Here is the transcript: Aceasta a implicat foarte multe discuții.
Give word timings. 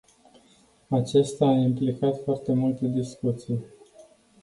Aceasta 0.89 1.45
a 1.47 1.57
implicat 1.59 2.21
foarte 2.23 2.53
multe 2.53 2.87
discuții. 2.87 3.59